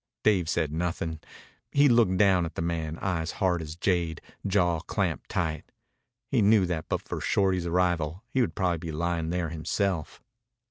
Dave 0.23 0.49
said 0.49 0.71
nothing. 0.73 1.19
He 1.71 1.87
looked 1.87 2.17
down 2.17 2.43
at 2.47 2.55
the 2.55 2.63
man, 2.63 2.97
eyes 2.97 3.33
hard 3.33 3.61
as 3.61 3.75
jade, 3.75 4.19
jaw 4.47 4.79
clamped 4.79 5.29
tight. 5.29 5.71
He 6.31 6.41
knew 6.41 6.65
that 6.65 6.89
but 6.89 7.03
for 7.07 7.21
Shorty's 7.21 7.67
arrival 7.67 8.23
he 8.33 8.41
would 8.41 8.55
probably 8.55 8.79
be 8.79 8.91
lying 8.91 9.29
there 9.29 9.49
himself. 9.49 10.19